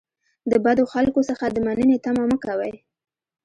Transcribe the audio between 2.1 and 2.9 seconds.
مه کوئ.